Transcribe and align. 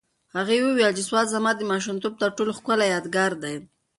هغې 0.35 0.57
وویل 0.61 0.93
چې 0.97 1.03
سوات 1.09 1.27
زما 1.35 1.51
د 1.55 1.61
ماشومتوب 1.71 2.13
تر 2.21 2.29
ټولو 2.37 2.51
ښکلی 2.57 2.87
یادګار 2.89 3.31
دی. 3.43 3.55